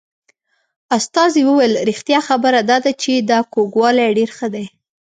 [0.97, 4.65] استازي وویل رښتیا خبره دا ده چې دا کوږوالی ډېر ښه دی.